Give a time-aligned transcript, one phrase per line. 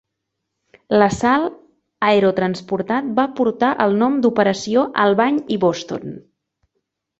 [1.01, 1.59] L'assalt
[2.07, 6.19] aerotransportat va portar el nom d'operació Albany i Boston.